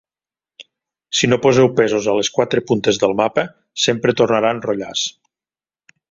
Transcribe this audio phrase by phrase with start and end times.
[1.17, 3.43] Si no poseu pesos a les quatre puntes del mapa,
[3.85, 5.13] sempre tornarà a enrotllar-se.